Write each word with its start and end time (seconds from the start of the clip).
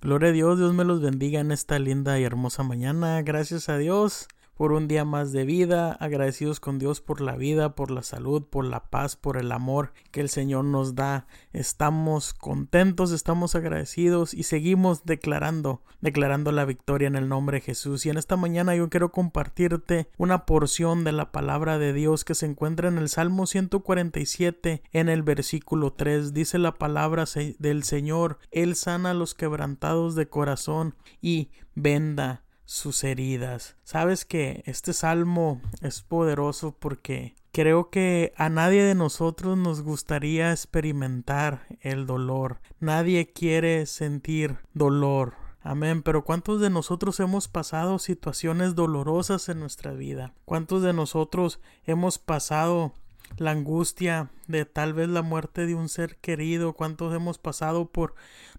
Gloria 0.00 0.28
a 0.28 0.32
Dios, 0.32 0.58
Dios 0.58 0.74
me 0.74 0.84
los 0.84 1.00
bendiga 1.00 1.40
en 1.40 1.50
esta 1.50 1.78
linda 1.78 2.18
y 2.20 2.24
hermosa 2.24 2.62
mañana. 2.62 3.22
Gracias 3.22 3.68
a 3.68 3.78
Dios 3.78 4.28
por 4.56 4.72
un 4.72 4.88
día 4.88 5.04
más 5.04 5.32
de 5.32 5.44
vida, 5.44 5.92
agradecidos 5.92 6.60
con 6.60 6.78
Dios 6.78 7.02
por 7.02 7.20
la 7.20 7.36
vida, 7.36 7.74
por 7.74 7.90
la 7.90 8.02
salud, 8.02 8.42
por 8.42 8.64
la 8.64 8.88
paz, 8.88 9.14
por 9.14 9.36
el 9.36 9.52
amor 9.52 9.92
que 10.10 10.22
el 10.22 10.30
Señor 10.30 10.64
nos 10.64 10.94
da. 10.94 11.26
Estamos 11.52 12.32
contentos, 12.32 13.12
estamos 13.12 13.54
agradecidos 13.54 14.32
y 14.32 14.44
seguimos 14.44 15.04
declarando, 15.04 15.82
declarando 16.00 16.52
la 16.52 16.64
victoria 16.64 17.06
en 17.06 17.16
el 17.16 17.28
nombre 17.28 17.58
de 17.58 17.66
Jesús. 17.66 18.06
Y 18.06 18.10
en 18.10 18.16
esta 18.16 18.36
mañana 18.36 18.74
yo 18.74 18.88
quiero 18.88 19.12
compartirte 19.12 20.08
una 20.16 20.46
porción 20.46 21.04
de 21.04 21.12
la 21.12 21.32
palabra 21.32 21.78
de 21.78 21.92
Dios 21.92 22.24
que 22.24 22.34
se 22.34 22.46
encuentra 22.46 22.88
en 22.88 22.96
el 22.96 23.10
Salmo 23.10 23.46
147 23.46 24.82
en 24.92 25.08
el 25.10 25.22
versículo 25.22 25.92
3. 25.92 26.32
Dice 26.32 26.58
la 26.58 26.72
palabra 26.72 27.24
del 27.58 27.84
Señor, 27.84 28.38
Él 28.50 28.74
sana 28.74 29.10
a 29.10 29.14
los 29.14 29.34
quebrantados 29.34 30.14
de 30.14 30.30
corazón 30.30 30.94
y 31.20 31.50
venda 31.74 32.45
sus 32.66 33.02
heridas. 33.04 33.76
Sabes 33.84 34.24
que 34.24 34.62
este 34.66 34.92
salmo 34.92 35.62
es 35.80 36.02
poderoso 36.02 36.76
porque 36.78 37.34
creo 37.52 37.88
que 37.88 38.34
a 38.36 38.50
nadie 38.50 38.82
de 38.82 38.94
nosotros 38.94 39.56
nos 39.56 39.80
gustaría 39.80 40.50
experimentar 40.50 41.66
el 41.80 42.04
dolor. 42.06 42.60
Nadie 42.80 43.32
quiere 43.32 43.86
sentir 43.86 44.58
dolor. 44.74 45.34
Amén. 45.62 46.02
Pero 46.02 46.22
¿cuántos 46.22 46.60
de 46.60 46.70
nosotros 46.70 47.18
hemos 47.18 47.48
pasado 47.48 47.98
situaciones 47.98 48.74
dolorosas 48.74 49.48
en 49.48 49.58
nuestra 49.58 49.92
vida? 49.92 50.32
¿Cuántos 50.44 50.82
de 50.82 50.92
nosotros 50.92 51.60
hemos 51.86 52.18
pasado 52.18 52.92
la 53.36 53.50
angustia 53.50 54.30
de 54.46 54.64
tal 54.64 54.94
vez 54.94 55.08
la 55.08 55.22
muerte 55.22 55.66
de 55.66 55.74
un 55.74 55.88
ser 55.88 56.16
querido, 56.16 56.72
cuántos 56.72 57.14
hemos 57.14 57.38
pasado 57.38 57.86
por 57.86 58.14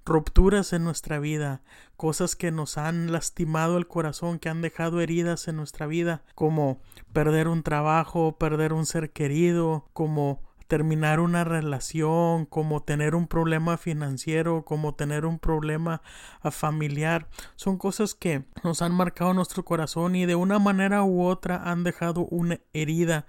rupturas 0.05 0.73
en 0.73 0.83
nuestra 0.83 1.19
vida, 1.19 1.61
cosas 1.95 2.35
que 2.35 2.51
nos 2.51 2.77
han 2.77 3.11
lastimado 3.11 3.77
el 3.77 3.87
corazón, 3.87 4.39
que 4.39 4.49
han 4.49 4.61
dejado 4.61 5.01
heridas 5.01 5.47
en 5.47 5.57
nuestra 5.57 5.87
vida, 5.87 6.23
como 6.35 6.79
perder 7.13 7.47
un 7.47 7.63
trabajo, 7.63 8.37
perder 8.37 8.73
un 8.73 8.85
ser 8.85 9.11
querido, 9.11 9.85
como 9.93 10.41
terminar 10.67 11.19
una 11.19 11.43
relación, 11.43 12.45
como 12.45 12.83
tener 12.83 13.15
un 13.15 13.27
problema 13.27 13.77
financiero, 13.77 14.65
como 14.65 14.95
tener 14.95 15.25
un 15.25 15.39
problema 15.39 16.01
ah, 16.41 16.51
familiar, 16.51 17.29
son 17.55 17.77
cosas 17.77 18.13
que 18.13 18.43
nos 18.63 18.81
han 18.81 18.93
marcado 18.93 19.33
nuestro 19.33 19.63
corazón 19.65 20.15
y 20.15 20.25
de 20.25 20.35
una 20.35 20.59
manera 20.59 21.03
u 21.03 21.23
otra 21.23 21.69
han 21.69 21.83
dejado 21.83 22.27
una 22.29 22.59
herida. 22.73 23.25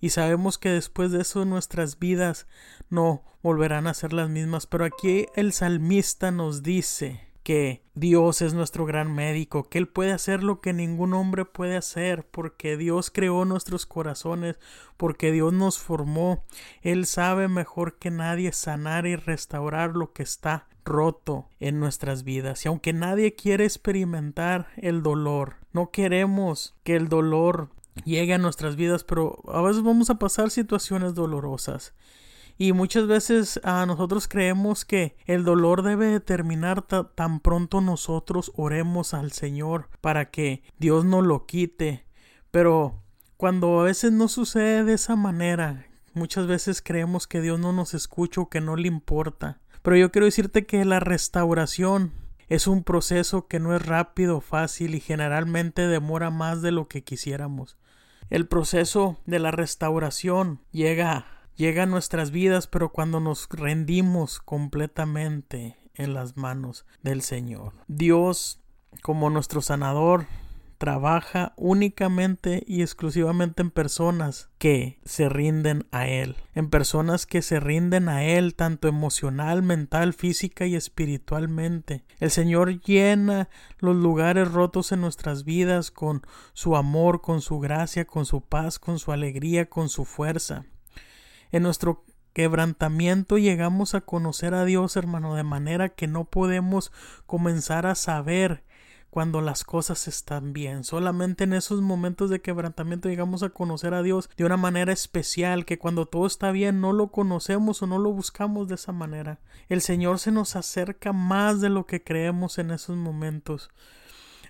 Y 0.00 0.10
sabemos 0.10 0.58
que 0.58 0.70
después 0.70 1.10
de 1.10 1.22
eso 1.22 1.44
nuestras 1.44 1.98
vidas 1.98 2.46
no 2.88 3.24
volverán 3.42 3.86
a 3.86 3.94
ser 3.94 4.12
las 4.12 4.28
mismas, 4.28 4.66
pero 4.66 4.84
aquí 4.84 5.26
el 5.34 5.52
salmista 5.52 6.30
nos 6.30 6.62
dice 6.62 7.25
que 7.46 7.80
Dios 7.94 8.42
es 8.42 8.54
nuestro 8.54 8.86
gran 8.86 9.14
médico, 9.14 9.68
que 9.68 9.78
Él 9.78 9.86
puede 9.86 10.10
hacer 10.10 10.42
lo 10.42 10.60
que 10.60 10.72
ningún 10.72 11.14
hombre 11.14 11.44
puede 11.44 11.76
hacer, 11.76 12.26
porque 12.28 12.76
Dios 12.76 13.12
creó 13.12 13.44
nuestros 13.44 13.86
corazones, 13.86 14.58
porque 14.96 15.30
Dios 15.30 15.52
nos 15.52 15.78
formó. 15.78 16.44
Él 16.82 17.06
sabe 17.06 17.46
mejor 17.46 18.00
que 18.00 18.10
nadie 18.10 18.50
sanar 18.50 19.06
y 19.06 19.14
restaurar 19.14 19.94
lo 19.94 20.12
que 20.12 20.24
está 20.24 20.66
roto 20.84 21.48
en 21.60 21.78
nuestras 21.78 22.24
vidas. 22.24 22.64
Y 22.64 22.68
aunque 22.68 22.92
nadie 22.92 23.36
quiere 23.36 23.62
experimentar 23.62 24.66
el 24.76 25.04
dolor, 25.04 25.54
no 25.72 25.92
queremos 25.92 26.74
que 26.82 26.96
el 26.96 27.08
dolor 27.08 27.70
llegue 28.04 28.34
a 28.34 28.38
nuestras 28.38 28.74
vidas, 28.74 29.04
pero 29.04 29.38
a 29.46 29.62
veces 29.62 29.84
vamos 29.84 30.10
a 30.10 30.18
pasar 30.18 30.50
situaciones 30.50 31.14
dolorosas. 31.14 31.94
Y 32.58 32.72
muchas 32.72 33.06
veces 33.06 33.60
a 33.64 33.84
nosotros 33.84 34.28
creemos 34.28 34.84
que 34.84 35.16
el 35.26 35.44
dolor 35.44 35.82
debe 35.82 36.20
terminar 36.20 36.82
tan 36.82 37.40
pronto 37.40 37.82
nosotros 37.82 38.52
oremos 38.56 39.12
al 39.12 39.32
Señor 39.32 39.90
para 40.00 40.30
que 40.30 40.62
Dios 40.78 41.04
nos 41.04 41.24
lo 41.24 41.44
quite. 41.44 42.06
Pero 42.50 43.02
cuando 43.36 43.80
a 43.80 43.84
veces 43.84 44.12
no 44.12 44.28
sucede 44.28 44.84
de 44.84 44.94
esa 44.94 45.16
manera, 45.16 45.86
muchas 46.14 46.46
veces 46.46 46.80
creemos 46.80 47.26
que 47.26 47.42
Dios 47.42 47.60
no 47.60 47.72
nos 47.72 47.92
escucha 47.92 48.40
o 48.40 48.48
que 48.48 48.62
no 48.62 48.76
le 48.76 48.88
importa. 48.88 49.60
Pero 49.82 49.96
yo 49.98 50.10
quiero 50.10 50.24
decirte 50.24 50.64
que 50.64 50.84
la 50.86 50.98
restauración 50.98 52.12
es 52.48 52.66
un 52.66 52.84
proceso 52.84 53.48
que 53.48 53.60
no 53.60 53.76
es 53.76 53.84
rápido, 53.84 54.40
fácil 54.40 54.94
y 54.94 55.00
generalmente 55.00 55.86
demora 55.86 56.30
más 56.30 56.62
de 56.62 56.72
lo 56.72 56.88
que 56.88 57.04
quisiéramos. 57.04 57.76
El 58.30 58.48
proceso 58.48 59.18
de 59.26 59.38
la 59.40 59.50
restauración 59.50 60.60
llega 60.72 61.35
llega 61.56 61.84
a 61.84 61.86
nuestras 61.86 62.30
vidas, 62.30 62.66
pero 62.66 62.90
cuando 62.90 63.20
nos 63.20 63.48
rendimos 63.50 64.40
completamente 64.40 65.76
en 65.94 66.14
las 66.14 66.36
manos 66.36 66.86
del 67.02 67.22
Señor. 67.22 67.72
Dios, 67.88 68.60
como 69.02 69.30
nuestro 69.30 69.62
sanador, 69.62 70.26
trabaja 70.78 71.54
únicamente 71.56 72.62
y 72.66 72.82
exclusivamente 72.82 73.62
en 73.62 73.70
personas 73.70 74.50
que 74.58 74.98
se 75.04 75.28
rinden 75.28 75.86
a 75.90 76.06
Él, 76.06 76.36
en 76.54 76.68
personas 76.68 77.26
que 77.26 77.42
se 77.42 77.60
rinden 77.60 78.08
a 78.08 78.24
Él 78.24 78.54
tanto 78.54 78.88
emocional, 78.88 79.62
mental, 79.62 80.12
física 80.12 80.66
y 80.66 80.74
espiritualmente. 80.74 82.04
El 82.20 82.30
Señor 82.30 82.80
llena 82.82 83.48
los 83.78 83.96
lugares 83.96 84.52
rotos 84.52 84.92
en 84.92 85.00
nuestras 85.00 85.44
vidas 85.44 85.90
con 85.90 86.22
su 86.52 86.76
amor, 86.76 87.20
con 87.22 87.40
su 87.40 87.58
gracia, 87.58 88.06
con 88.06 88.26
su 88.26 88.42
paz, 88.42 88.78
con 88.78 88.98
su 88.98 89.12
alegría, 89.12 89.70
con 89.70 89.88
su 89.88 90.04
fuerza. 90.04 90.66
En 91.56 91.62
nuestro 91.62 92.04
quebrantamiento 92.34 93.38
llegamos 93.38 93.94
a 93.94 94.02
conocer 94.02 94.52
a 94.52 94.66
Dios, 94.66 94.94
hermano, 94.94 95.36
de 95.36 95.42
manera 95.42 95.88
que 95.88 96.06
no 96.06 96.26
podemos 96.26 96.92
comenzar 97.24 97.86
a 97.86 97.94
saber 97.94 98.62
cuando 99.08 99.40
las 99.40 99.64
cosas 99.64 100.06
están 100.06 100.52
bien. 100.52 100.84
Solamente 100.84 101.44
en 101.44 101.54
esos 101.54 101.80
momentos 101.80 102.28
de 102.28 102.42
quebrantamiento 102.42 103.08
llegamos 103.08 103.42
a 103.42 103.48
conocer 103.48 103.94
a 103.94 104.02
Dios 104.02 104.28
de 104.36 104.44
una 104.44 104.58
manera 104.58 104.92
especial, 104.92 105.64
que 105.64 105.78
cuando 105.78 106.04
todo 106.04 106.26
está 106.26 106.50
bien 106.50 106.82
no 106.82 106.92
lo 106.92 107.06
conocemos 107.06 107.80
o 107.80 107.86
no 107.86 107.96
lo 107.96 108.12
buscamos 108.12 108.68
de 108.68 108.74
esa 108.74 108.92
manera. 108.92 109.38
El 109.70 109.80
Señor 109.80 110.18
se 110.18 110.32
nos 110.32 110.56
acerca 110.56 111.14
más 111.14 111.62
de 111.62 111.70
lo 111.70 111.86
que 111.86 112.04
creemos 112.04 112.58
en 112.58 112.70
esos 112.70 112.98
momentos. 112.98 113.70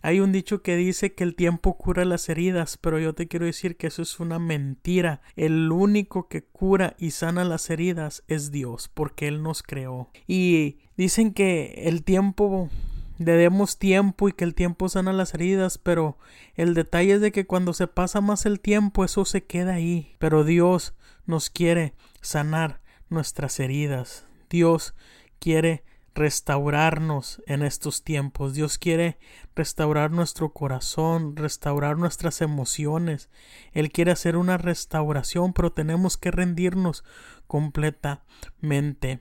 Hay 0.07 0.21
un 0.21 0.31
dicho 0.31 0.63
que 0.63 0.77
dice 0.77 1.15
que 1.15 1.25
el 1.25 1.35
tiempo 1.35 1.77
cura 1.77 2.05
las 2.05 2.29
heridas, 2.29 2.77
pero 2.77 3.01
yo 3.01 3.13
te 3.17 3.27
quiero 3.27 3.45
decir 3.45 3.77
que 3.77 3.89
eso 3.89 4.03
es 4.03 4.21
una 4.21 4.39
mentira. 4.39 5.21
El 5.35 5.73
único 5.73 6.29
que 6.29 6.45
cura 6.45 6.95
y 6.97 7.11
sana 7.11 7.43
las 7.43 7.71
heridas 7.71 8.23
es 8.29 8.53
Dios, 8.53 8.89
porque 8.95 9.27
Él 9.27 9.43
nos 9.43 9.65
creó. 9.65 10.09
Y 10.29 10.79
dicen 10.97 11.33
que 11.33 11.83
el 11.87 12.05
tiempo 12.05 12.71
le 13.19 13.33
demos 13.33 13.81
tiempo 13.81 14.29
y 14.29 14.33
que 14.33 14.45
el 14.45 14.55
tiempo 14.55 14.89
sana 14.89 15.13
las 15.13 15.35
heridas, 15.35 15.77
pero 15.77 16.19
el 16.55 16.75
detalle 16.75 17.15
es 17.15 17.21
de 17.21 17.33
que 17.33 17.49
cuando 17.49 17.73
se 17.73 17.89
pasa 17.89 18.21
más 18.21 18.47
el 18.47 18.61
tiempo 18.61 19.05
eso 19.05 19.25
se 19.25 19.43
queda 19.43 19.75
ahí. 19.75 20.15
Pero 20.21 20.45
Dios 20.45 20.95
nos 21.25 21.51
quiere 21.51 21.95
sanar 22.21 22.81
nuestras 23.09 23.59
heridas. 23.59 24.25
Dios 24.51 24.95
quiere 25.41 25.83
restaurarnos 26.17 27.43
en 27.47 27.63
estos 27.63 28.03
tiempos. 28.03 28.55
Dios 28.55 28.79
quiere 28.79 29.19
restaurar 29.55 30.11
nuestro 30.11 30.53
corazón, 30.53 31.37
restaurar 31.37 31.99
nuestras 31.99 32.41
emociones. 32.41 33.29
Él 33.73 33.93
quiere 33.93 34.13
hacer 34.13 34.37
una 34.37 34.57
restauración, 34.57 35.53
pero 35.53 35.71
tenemos 35.73 36.17
que 36.17 36.31
rendirnos 36.31 37.05
completamente 37.47 39.21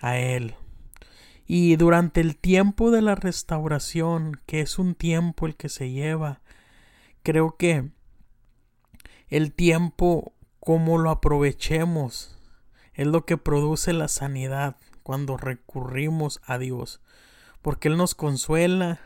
a 0.00 0.18
Él. 0.18 0.54
Y 1.46 1.76
durante 1.76 2.20
el 2.20 2.36
tiempo 2.36 2.90
de 2.90 3.02
la 3.02 3.16
restauración, 3.16 4.40
que 4.46 4.60
es 4.60 4.78
un 4.78 4.94
tiempo 4.94 5.46
el 5.46 5.56
que 5.56 5.68
se 5.68 5.90
lleva, 5.90 6.40
creo 7.22 7.56
que 7.56 7.90
el 9.28 9.52
tiempo, 9.52 10.32
como 10.60 10.98
lo 10.98 11.10
aprovechemos, 11.10 12.38
es 12.94 13.06
lo 13.06 13.26
que 13.26 13.36
produce 13.36 13.92
la 13.92 14.08
sanidad 14.08 14.76
cuando 15.06 15.36
recurrimos 15.36 16.40
a 16.44 16.58
Dios, 16.58 17.00
porque 17.62 17.86
Él 17.86 17.96
nos 17.96 18.16
consuela 18.16 18.98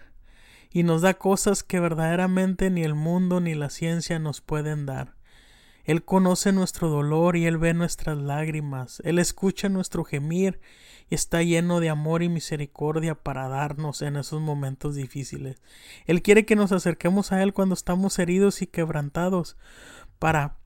y 0.70 0.82
nos 0.82 1.02
da 1.02 1.12
cosas 1.12 1.62
que 1.62 1.78
verdaderamente 1.78 2.70
ni 2.70 2.84
el 2.84 2.94
mundo 2.94 3.38
ni 3.38 3.54
la 3.54 3.68
ciencia 3.68 4.18
nos 4.18 4.40
pueden 4.40 4.86
dar. 4.86 5.16
Él 5.84 6.02
conoce 6.02 6.52
nuestro 6.52 6.88
dolor 6.88 7.36
y 7.36 7.44
Él 7.44 7.58
ve 7.58 7.74
nuestras 7.74 8.16
lágrimas, 8.16 9.02
Él 9.04 9.18
escucha 9.18 9.68
nuestro 9.68 10.02
gemir 10.02 10.62
y 11.10 11.16
está 11.16 11.42
lleno 11.42 11.80
de 11.80 11.90
amor 11.90 12.22
y 12.22 12.30
misericordia 12.30 13.14
para 13.14 13.48
darnos 13.48 14.00
en 14.00 14.16
esos 14.16 14.40
momentos 14.40 14.94
difíciles. 14.94 15.60
Él 16.06 16.22
quiere 16.22 16.46
que 16.46 16.56
nos 16.56 16.72
acerquemos 16.72 17.30
a 17.30 17.42
Él 17.42 17.52
cuando 17.52 17.74
estamos 17.74 18.18
heridos 18.18 18.62
y 18.62 18.66
quebrantados 18.66 19.58
para 20.18 20.56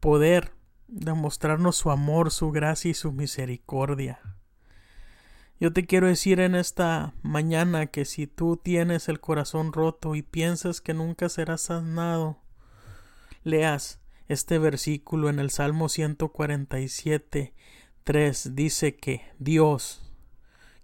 poder 0.00 0.50
demostrarnos 0.88 1.76
su 1.76 1.92
amor, 1.92 2.32
su 2.32 2.50
gracia 2.50 2.90
y 2.90 2.94
su 2.94 3.12
misericordia. 3.12 4.18
Yo 5.62 5.72
te 5.72 5.86
quiero 5.86 6.08
decir 6.08 6.40
en 6.40 6.56
esta 6.56 7.14
mañana 7.22 7.86
que 7.86 8.04
si 8.04 8.26
tú 8.26 8.56
tienes 8.56 9.08
el 9.08 9.20
corazón 9.20 9.72
roto 9.72 10.16
y 10.16 10.22
piensas 10.22 10.80
que 10.80 10.92
nunca 10.92 11.28
serás 11.28 11.60
sanado, 11.60 12.40
leas 13.44 14.00
este 14.26 14.58
versículo 14.58 15.28
en 15.28 15.38
el 15.38 15.50
Salmo 15.50 15.88
147, 15.88 17.54
3 18.02 18.56
dice 18.56 18.96
que 18.96 19.22
Dios, 19.38 20.02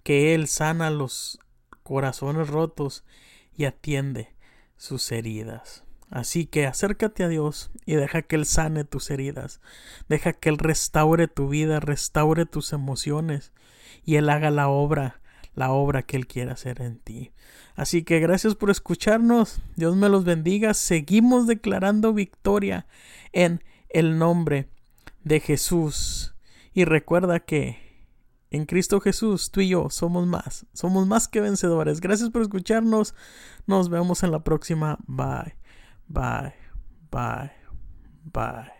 que 0.04 0.32
Él 0.36 0.46
sana 0.46 0.90
los 0.90 1.40
corazones 1.82 2.46
rotos 2.46 3.04
y 3.56 3.64
atiende 3.64 4.32
sus 4.76 5.10
heridas. 5.10 5.82
Así 6.08 6.46
que 6.46 6.68
acércate 6.68 7.24
a 7.24 7.28
Dios 7.28 7.72
y 7.84 7.96
deja 7.96 8.22
que 8.22 8.36
Él 8.36 8.46
sane 8.46 8.84
tus 8.84 9.10
heridas. 9.10 9.60
Deja 10.08 10.34
que 10.34 10.50
Él 10.50 10.58
restaure 10.58 11.26
tu 11.26 11.48
vida, 11.48 11.80
restaure 11.80 12.46
tus 12.46 12.72
emociones 12.72 13.50
y 14.04 14.16
Él 14.16 14.28
haga 14.30 14.50
la 14.50 14.68
obra, 14.68 15.20
la 15.54 15.70
obra 15.72 16.02
que 16.02 16.16
Él 16.16 16.26
quiere 16.26 16.50
hacer 16.50 16.80
en 16.82 16.98
ti. 16.98 17.32
Así 17.74 18.02
que 18.02 18.20
gracias 18.20 18.54
por 18.54 18.70
escucharnos. 18.70 19.60
Dios 19.76 19.96
me 19.96 20.08
los 20.08 20.24
bendiga. 20.24 20.74
Seguimos 20.74 21.46
declarando 21.46 22.12
victoria 22.12 22.86
en 23.32 23.62
el 23.88 24.18
nombre 24.18 24.68
de 25.22 25.40
Jesús. 25.40 26.34
Y 26.72 26.84
recuerda 26.84 27.40
que 27.40 27.78
en 28.50 28.64
Cristo 28.64 29.00
Jesús, 29.00 29.50
tú 29.50 29.60
y 29.60 29.68
yo 29.68 29.90
somos 29.90 30.26
más, 30.26 30.66
somos 30.72 31.06
más 31.06 31.28
que 31.28 31.40
vencedores. 31.40 32.00
Gracias 32.00 32.30
por 32.30 32.42
escucharnos. 32.42 33.14
Nos 33.66 33.90
vemos 33.90 34.22
en 34.22 34.32
la 34.32 34.42
próxima. 34.42 34.98
Bye, 35.06 35.56
bye, 36.08 36.54
bye, 37.10 37.52
bye. 38.32 38.77